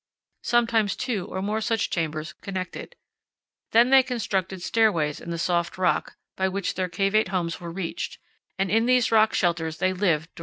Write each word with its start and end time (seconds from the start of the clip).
Sometimes 0.41 0.95
two 0.95 1.27
or 1.27 1.43
more 1.43 1.61
such 1.61 1.91
chambers 1.91 2.33
connected. 2.33 2.95
Then 3.71 3.91
they 3.91 4.01
constructed 4.01 4.63
stairways 4.63 5.21
in 5.21 5.29
the 5.29 5.37
soft 5.37 5.77
rock, 5.77 6.15
by 6.35 6.47
which 6.47 6.73
their 6.73 6.89
cavate 6.89 7.27
houses 7.27 7.61
were 7.61 7.69
reached; 7.71 8.17
and 8.57 8.71
in 8.71 8.87
these 8.87 9.11
rock 9.11 9.35
shelters 9.35 9.77
they 9.77 9.89
lived 9.89 9.99
during 9.99 9.99
times 9.99 10.09
powell 10.09 10.17
canyons 10.17 10.27
30. 10.29 10.39